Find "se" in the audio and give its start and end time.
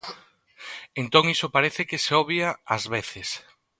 2.05-2.13